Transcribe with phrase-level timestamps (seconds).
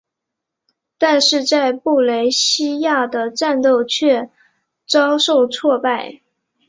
[0.97, 4.31] 但是在布雷西亚的战斗却
[4.87, 6.23] 遭受挫败。